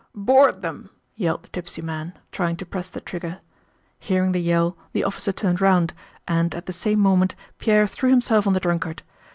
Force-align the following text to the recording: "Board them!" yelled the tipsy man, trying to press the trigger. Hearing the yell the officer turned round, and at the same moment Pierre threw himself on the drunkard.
"Board 0.15 0.63
them!" 0.63 0.89
yelled 1.15 1.43
the 1.43 1.49
tipsy 1.49 1.83
man, 1.83 2.13
trying 2.31 2.55
to 2.55 2.65
press 2.65 2.89
the 2.89 2.99
trigger. 3.01 3.37
Hearing 3.99 4.31
the 4.31 4.39
yell 4.41 4.75
the 4.93 5.03
officer 5.03 5.31
turned 5.31 5.61
round, 5.61 5.93
and 6.27 6.55
at 6.55 6.65
the 6.65 6.73
same 6.73 6.97
moment 6.99 7.35
Pierre 7.59 7.85
threw 7.85 8.09
himself 8.09 8.47
on 8.47 8.53
the 8.53 8.59
drunkard. 8.59 9.03